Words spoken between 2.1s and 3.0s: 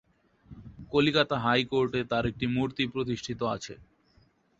তার একটি মুর্তি